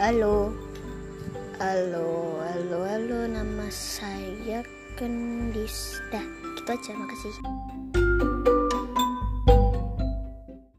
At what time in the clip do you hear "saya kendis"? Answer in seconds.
3.68-6.00